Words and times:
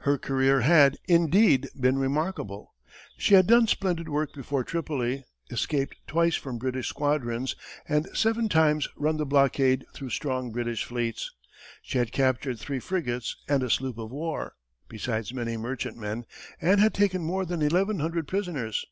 Her 0.00 0.18
career 0.18 0.60
had, 0.60 0.98
indeed, 1.08 1.66
been 1.80 1.96
remarkable. 1.96 2.74
She 3.16 3.32
had 3.32 3.46
done 3.46 3.66
splendid 3.66 4.06
work 4.06 4.34
before 4.34 4.64
Tripoli, 4.64 5.24
escaped 5.50 5.94
twice 6.06 6.34
from 6.36 6.58
British 6.58 6.88
squadrons 6.90 7.56
and 7.88 8.06
seven 8.14 8.50
times 8.50 8.86
run 8.96 9.16
the 9.16 9.24
blockade 9.24 9.86
through 9.94 10.10
strong 10.10 10.52
British 10.52 10.84
fleets; 10.84 11.30
she 11.80 11.96
had 11.96 12.12
captured 12.12 12.58
three 12.60 12.80
frigates 12.80 13.34
and 13.48 13.62
a 13.62 13.70
sloop 13.70 13.96
of 13.96 14.10
war, 14.10 14.56
besides 14.88 15.32
many 15.32 15.56
merchantmen, 15.56 16.26
and 16.60 16.78
had 16.78 16.92
taken 16.92 17.22
more 17.22 17.46
than 17.46 17.62
eleven 17.62 17.98
hundred 18.00 18.28
prisoners. 18.28 18.84